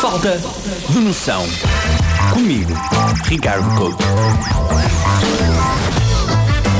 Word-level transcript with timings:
Falta 0.00 0.40
de 0.90 0.98
noção. 1.00 1.44
Comigo, 2.32 2.72
Ricardo 3.24 3.68
Couto. 3.76 4.04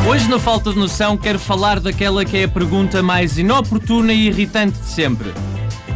Hoje, 0.08 0.28
na 0.28 0.38
falta 0.38 0.72
de 0.72 0.78
noção, 0.78 1.16
quero 1.16 1.36
falar 1.36 1.80
daquela 1.80 2.24
que 2.24 2.36
é 2.36 2.44
a 2.44 2.48
pergunta 2.48 3.02
mais 3.02 3.36
inoportuna 3.36 4.12
e 4.12 4.28
irritante 4.28 4.78
de 4.78 4.88
sempre. 4.88 5.32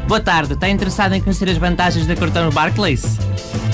Boa 0.08 0.20
tarde, 0.20 0.54
está 0.54 0.68
interessado 0.68 1.12
em 1.12 1.20
conhecer 1.20 1.48
as 1.48 1.56
vantagens 1.56 2.08
da 2.08 2.16
cartão 2.16 2.50
Barclays? 2.50 3.04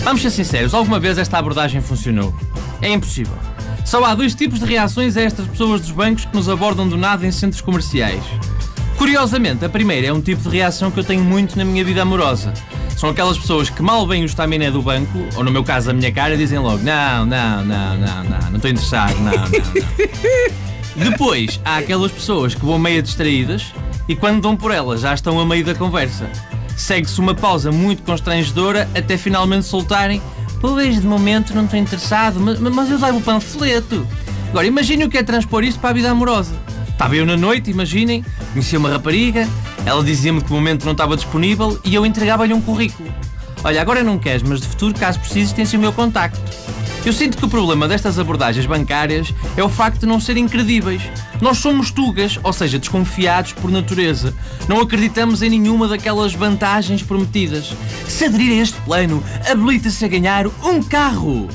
Vamos 0.04 0.20
ser 0.20 0.30
sinceros, 0.30 0.74
alguma 0.74 1.00
vez 1.00 1.16
esta 1.16 1.38
abordagem 1.38 1.80
funcionou? 1.80 2.34
É 2.82 2.90
impossível. 2.90 3.36
Só 3.82 4.04
há 4.04 4.14
dois 4.14 4.34
tipos 4.34 4.60
de 4.60 4.66
reações 4.66 5.16
a 5.16 5.22
estas 5.22 5.46
pessoas 5.46 5.80
dos 5.80 5.90
bancos 5.90 6.26
que 6.26 6.36
nos 6.36 6.50
abordam 6.50 6.86
do 6.86 6.98
nada 6.98 7.26
em 7.26 7.32
centros 7.32 7.62
comerciais. 7.62 8.22
Curiosamente, 8.98 9.64
a 9.64 9.68
primeira 9.70 10.08
é 10.08 10.12
um 10.12 10.20
tipo 10.20 10.42
de 10.42 10.48
reação 10.50 10.90
que 10.90 11.00
eu 11.00 11.04
tenho 11.04 11.24
muito 11.24 11.56
na 11.56 11.64
minha 11.64 11.82
vida 11.82 12.02
amorosa. 12.02 12.52
São 12.98 13.10
aquelas 13.10 13.38
pessoas 13.38 13.70
que 13.70 13.80
mal 13.80 14.04
veem 14.08 14.24
o 14.24 14.26
estaminé 14.26 14.72
do 14.72 14.82
banco, 14.82 15.24
ou 15.36 15.44
no 15.44 15.52
meu 15.52 15.62
caso 15.62 15.88
a 15.88 15.92
minha 15.92 16.10
cara, 16.10 16.36
dizem 16.36 16.58
logo: 16.58 16.82
Não, 16.82 17.24
não, 17.24 17.64
não, 17.64 17.96
não, 17.96 18.24
não, 18.24 18.50
não 18.50 18.56
estou 18.56 18.68
interessado, 18.68 19.16
não, 19.20 19.30
não, 19.30 19.42
não. 19.46 21.04
Depois, 21.08 21.60
há 21.64 21.76
aquelas 21.76 22.10
pessoas 22.10 22.56
que 22.56 22.64
vão 22.64 22.76
meio 22.76 23.00
distraídas 23.00 23.72
e 24.08 24.16
quando 24.16 24.42
dão 24.42 24.56
por 24.56 24.72
elas 24.72 25.02
já 25.02 25.14
estão 25.14 25.38
a 25.38 25.46
meio 25.46 25.64
da 25.64 25.76
conversa. 25.76 26.28
Segue-se 26.76 27.20
uma 27.20 27.36
pausa 27.36 27.70
muito 27.70 28.02
constrangedora 28.02 28.88
até 28.92 29.16
finalmente 29.16 29.66
soltarem: 29.66 30.20
Pois, 30.60 31.00
de 31.00 31.06
momento 31.06 31.54
não 31.54 31.66
estou 31.66 31.78
interessado, 31.78 32.40
mas, 32.40 32.58
mas 32.58 32.90
eu 32.90 32.98
dei-me 32.98 33.18
o 33.18 33.20
panfleto. 33.20 34.04
Agora, 34.50 34.66
imagine 34.66 35.04
o 35.04 35.08
que 35.08 35.18
é 35.18 35.22
transpor 35.22 35.62
isto 35.62 35.78
para 35.78 35.90
a 35.90 35.92
vida 35.92 36.10
amorosa. 36.10 36.56
Estava 36.88 37.14
eu 37.14 37.24
na 37.24 37.36
noite, 37.36 37.70
imaginem, 37.70 38.24
conheci 38.52 38.76
uma 38.76 38.90
rapariga, 38.90 39.48
ela 39.84 40.02
dizia-me 40.02 40.42
que 40.42 40.50
o 40.50 40.54
momento 40.54 40.84
não 40.84 40.92
estava 40.92 41.16
disponível 41.16 41.78
e 41.84 41.94
eu 41.94 42.04
entregava-lhe 42.04 42.52
um 42.52 42.60
currículo. 42.60 43.12
Olha, 43.64 43.80
agora 43.80 44.02
não 44.02 44.18
queres, 44.18 44.42
mas 44.42 44.60
de 44.60 44.66
futuro, 44.66 44.94
caso 44.94 45.18
precises, 45.18 45.52
tens 45.52 45.72
o 45.72 45.78
meu 45.78 45.92
contacto. 45.92 46.40
Eu 47.04 47.12
sinto 47.12 47.38
que 47.38 47.44
o 47.44 47.48
problema 47.48 47.88
destas 47.88 48.18
abordagens 48.18 48.66
bancárias 48.66 49.32
é 49.56 49.62
o 49.62 49.68
facto 49.68 50.00
de 50.00 50.06
não 50.06 50.20
serem 50.20 50.48
credíveis. 50.48 51.02
Nós 51.40 51.58
somos 51.58 51.90
tugas, 51.90 52.38
ou 52.42 52.52
seja, 52.52 52.78
desconfiados 52.78 53.52
por 53.52 53.70
natureza. 53.70 54.34
Não 54.68 54.80
acreditamos 54.80 55.40
em 55.42 55.50
nenhuma 55.50 55.88
daquelas 55.88 56.34
vantagens 56.34 57.02
prometidas. 57.02 57.72
Se 58.06 58.24
aderir 58.24 58.58
a 58.58 58.62
este 58.62 58.80
plano, 58.82 59.22
habilita-se 59.48 60.04
a 60.04 60.08
ganhar 60.08 60.46
um 60.62 60.82
carro. 60.82 61.48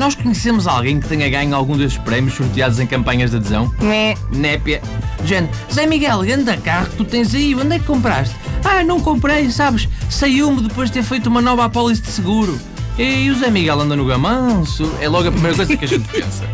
Nós 0.00 0.14
conhecemos 0.14 0.66
alguém 0.66 0.98
que 0.98 1.06
tenha 1.06 1.28
ganho 1.28 1.54
algum 1.54 1.76
desses 1.76 1.98
prémios 1.98 2.32
sorteados 2.32 2.80
em 2.80 2.86
campanhas 2.86 3.32
de 3.32 3.36
adesão? 3.36 3.70
Mé. 3.82 4.16
Népia. 4.32 4.80
Gente, 5.26 5.50
Zé 5.70 5.84
Miguel, 5.84 6.22
anda 6.22 6.56
carro 6.56 6.86
que 6.86 6.96
tu 6.96 7.04
tens 7.04 7.34
aí, 7.34 7.54
onde 7.54 7.76
é 7.76 7.78
que 7.78 7.84
compraste? 7.84 8.34
Ah, 8.64 8.82
não 8.82 8.98
comprei, 8.98 9.50
sabes? 9.50 9.86
Saiu-me 10.08 10.62
depois 10.62 10.88
de 10.88 10.94
ter 10.94 11.02
feito 11.02 11.26
uma 11.26 11.42
nova 11.42 11.66
apólice 11.66 12.00
de 12.00 12.08
seguro. 12.08 12.58
E 12.98 13.28
o 13.28 13.38
Zé 13.38 13.50
Miguel 13.50 13.78
anda 13.78 13.94
no 13.94 14.06
gamanço. 14.06 14.90
É 15.02 15.06
logo 15.06 15.28
a 15.28 15.32
primeira 15.32 15.54
coisa 15.54 15.76
que 15.76 15.84
a 15.84 15.88
gente 15.88 16.08
pensa. 16.08 16.48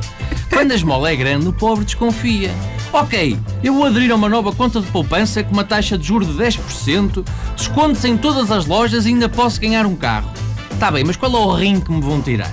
Quando 0.52 0.72
a 0.72 0.74
esmola 0.74 1.12
é 1.12 1.14
grande, 1.14 1.46
o 1.46 1.52
pobre 1.52 1.84
desconfia. 1.84 2.50
Ok, 2.92 3.38
eu 3.62 3.74
vou 3.74 3.84
aderir 3.84 4.10
a 4.10 4.16
uma 4.16 4.28
nova 4.28 4.50
conta 4.50 4.80
de 4.80 4.88
poupança 4.88 5.44
com 5.44 5.52
uma 5.52 5.62
taxa 5.62 5.96
de 5.96 6.04
juros 6.04 6.26
de 6.26 6.34
10%, 6.34 7.24
desconto-se 7.54 8.08
em 8.08 8.16
todas 8.16 8.50
as 8.50 8.66
lojas 8.66 9.06
e 9.06 9.10
ainda 9.10 9.28
posso 9.28 9.60
ganhar 9.60 9.86
um 9.86 9.94
carro. 9.94 10.32
Tá 10.80 10.90
bem, 10.90 11.04
mas 11.04 11.14
qual 11.14 11.32
é 11.32 11.38
o 11.38 11.54
rim 11.54 11.78
que 11.78 11.92
me 11.92 12.00
vão 12.00 12.20
tirar? 12.20 12.50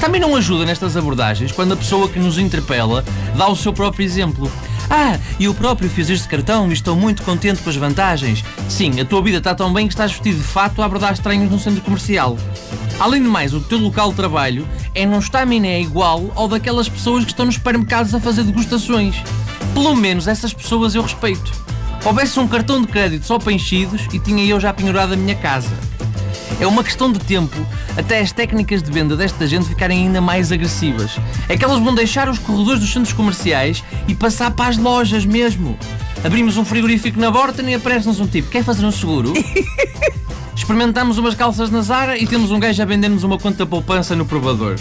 Também 0.00 0.20
não 0.20 0.34
ajuda 0.34 0.64
nestas 0.64 0.96
abordagens 0.96 1.52
quando 1.52 1.72
a 1.72 1.76
pessoa 1.76 2.08
que 2.08 2.18
nos 2.18 2.38
interpela 2.38 3.04
dá 3.36 3.46
o 3.48 3.54
seu 3.54 3.70
próprio 3.70 4.02
exemplo. 4.02 4.50
Ah, 4.88 5.18
eu 5.38 5.54
próprio 5.54 5.90
fiz 5.90 6.08
este 6.08 6.26
cartão 6.26 6.68
e 6.70 6.72
estou 6.72 6.96
muito 6.96 7.22
contente 7.22 7.62
com 7.62 7.68
as 7.68 7.76
vantagens. 7.76 8.42
Sim, 8.68 8.98
a 8.98 9.04
tua 9.04 9.22
vida 9.22 9.38
está 9.38 9.54
tão 9.54 9.72
bem 9.72 9.86
que 9.86 9.92
estás 9.92 10.10
vestido 10.10 10.38
de 10.38 10.42
fato 10.42 10.80
a 10.80 10.86
abordar 10.86 11.12
estranhos 11.12 11.50
num 11.50 11.58
centro 11.58 11.82
comercial. 11.82 12.36
Além 12.98 13.22
de 13.22 13.28
mais, 13.28 13.52
o 13.52 13.60
teu 13.60 13.78
local 13.78 14.10
de 14.10 14.16
trabalho 14.16 14.66
é 14.94 15.04
num 15.04 15.18
estaminé 15.18 15.80
igual 15.80 16.32
ao 16.34 16.48
daquelas 16.48 16.88
pessoas 16.88 17.24
que 17.24 17.30
estão 17.30 17.46
nos 17.46 17.54
supermercados 17.56 18.14
a 18.14 18.20
fazer 18.20 18.42
degustações. 18.42 19.16
Pelo 19.74 19.94
menos 19.94 20.26
essas 20.26 20.52
pessoas 20.52 20.94
eu 20.94 21.02
respeito. 21.02 21.52
Houvesse 22.04 22.40
um 22.40 22.48
cartão 22.48 22.80
de 22.80 22.88
crédito 22.88 23.26
só 23.26 23.38
para 23.38 23.52
enchidos 23.52 24.08
e 24.12 24.18
tinha 24.18 24.44
eu 24.44 24.58
já 24.58 24.72
penhorado 24.72 25.12
a 25.12 25.16
minha 25.16 25.34
casa. 25.34 25.70
É 26.58 26.66
uma 26.66 26.82
questão 26.82 27.12
de 27.12 27.18
tempo 27.18 27.56
até 27.96 28.20
as 28.20 28.32
técnicas 28.32 28.82
de 28.82 28.90
venda 28.90 29.16
desta 29.16 29.46
gente 29.46 29.68
ficarem 29.68 30.06
ainda 30.06 30.20
mais 30.20 30.50
agressivas. 30.50 31.18
É 31.48 31.56
que 31.56 31.64
elas 31.64 31.78
vão 31.78 31.94
deixar 31.94 32.28
os 32.28 32.38
corredores 32.38 32.80
dos 32.80 32.92
centros 32.92 33.12
comerciais 33.12 33.84
e 34.08 34.14
passar 34.14 34.50
para 34.50 34.70
as 34.70 34.76
lojas 34.76 35.24
mesmo. 35.24 35.78
Abrimos 36.24 36.56
um 36.56 36.64
frigorífico 36.64 37.18
na 37.18 37.30
borda 37.30 37.62
e 37.62 37.74
aparece-nos 37.74 38.20
um 38.20 38.26
tipo: 38.26 38.50
quer 38.50 38.64
fazer 38.64 38.84
um 38.84 38.90
seguro? 38.90 39.32
Experimentamos 40.54 41.16
umas 41.18 41.34
calças 41.34 41.70
na 41.70 41.80
Zara 41.80 42.18
e 42.18 42.26
temos 42.26 42.50
um 42.50 42.60
gajo 42.60 42.82
a 42.82 42.84
vender-nos 42.84 43.24
uma 43.24 43.38
conta 43.38 43.64
poupança 43.64 44.14
no 44.14 44.26
provador. 44.26 44.76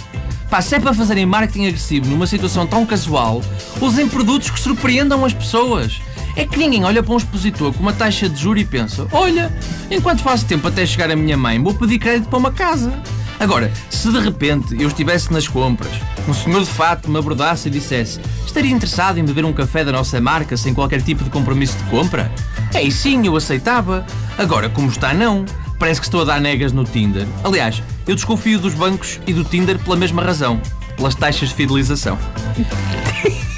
Pá, 0.49 0.61
se 0.61 0.75
é 0.75 0.79
para 0.79 0.93
fazerem 0.93 1.25
marketing 1.25 1.67
agressivo 1.67 2.09
numa 2.09 2.25
situação 2.25 2.65
tão 2.65 2.85
casual, 2.85 3.41
usem 3.79 4.07
produtos 4.07 4.49
que 4.49 4.59
surpreendam 4.59 5.23
as 5.23 5.33
pessoas. 5.33 6.01
É 6.39 6.45
que 6.45 6.57
ninguém 6.57 6.85
olha 6.85 7.03
para 7.03 7.13
um 7.13 7.17
expositor 7.17 7.73
com 7.73 7.81
uma 7.81 7.91
taxa 7.91 8.29
de 8.29 8.39
juros 8.39 8.61
e 8.61 8.65
pensa: 8.65 9.05
olha, 9.11 9.53
enquanto 9.91 10.21
faço 10.21 10.45
tempo 10.45 10.69
até 10.69 10.85
chegar 10.85 11.11
a 11.11 11.15
minha 11.15 11.35
mãe, 11.35 11.61
vou 11.61 11.73
pedir 11.73 11.99
crédito 11.99 12.29
para 12.29 12.39
uma 12.39 12.49
casa. 12.49 12.93
Agora, 13.37 13.69
se 13.89 14.09
de 14.09 14.17
repente 14.21 14.73
eu 14.79 14.87
estivesse 14.87 15.33
nas 15.33 15.49
compras, 15.49 15.91
um 16.29 16.33
senhor 16.33 16.63
de 16.63 16.69
fato 16.69 17.11
me 17.11 17.19
abordasse 17.19 17.67
e 17.67 17.71
dissesse: 17.71 18.21
estaria 18.45 18.71
interessado 18.71 19.17
em 19.17 19.25
beber 19.25 19.43
um 19.43 19.51
café 19.51 19.83
da 19.83 19.91
nossa 19.91 20.21
marca 20.21 20.55
sem 20.55 20.73
qualquer 20.73 21.01
tipo 21.01 21.25
de 21.25 21.29
compromisso 21.29 21.77
de 21.77 21.83
compra? 21.89 22.31
Aí 22.73 22.89
sim, 22.89 23.27
eu 23.27 23.35
aceitava. 23.35 24.05
Agora, 24.37 24.69
como 24.69 24.87
está, 24.87 25.13
não. 25.13 25.43
Parece 25.77 25.99
que 25.99 26.07
estou 26.07 26.21
a 26.21 26.25
dar 26.25 26.39
negas 26.39 26.71
no 26.71 26.85
Tinder. 26.85 27.27
Aliás, 27.43 27.83
eu 28.07 28.15
desconfio 28.15 28.59
dos 28.59 28.73
bancos 28.73 29.19
e 29.27 29.33
do 29.33 29.43
Tinder 29.43 29.77
pela 29.77 29.97
mesma 29.97 30.23
razão 30.23 30.61
pelas 30.99 31.15
taxas 31.15 31.49
de 31.49 31.55
fidelização. 31.55 32.17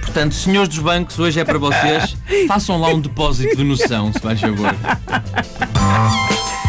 Portanto, 0.00 0.34
senhores 0.34 0.68
dos 0.68 0.78
bancos, 0.78 1.18
hoje 1.18 1.40
é 1.40 1.44
para 1.44 1.58
vocês. 1.58 2.16
Façam 2.46 2.80
lá 2.80 2.88
um 2.88 3.00
depósito 3.00 3.56
de 3.56 3.64
noção, 3.64 4.12
se 4.12 4.20
faz 4.20 4.40
favor. 4.40 4.74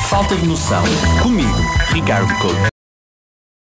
Falta 0.09 0.35
de 0.35 0.45
noção. 0.45 0.83
Comigo, 1.21 1.59
Ricardo 1.91 2.33
Couto. 2.39 2.68